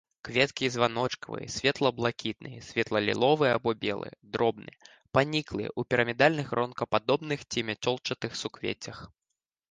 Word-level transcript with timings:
Кветкі 0.27 0.67
званочкавыя, 0.75 1.47
светла-блакітныя, 1.55 2.59
светла-ліловыя 2.69 3.51
або 3.59 3.73
белыя, 3.83 4.15
дробныя, 4.37 4.79
паніклыя, 5.17 5.69
у 5.83 5.85
пірамідальных 5.95 6.45
гронкападобных 6.55 7.45
ці 7.51 7.59
мяцёлчатых 7.69 8.31
суквеццях. 8.41 8.97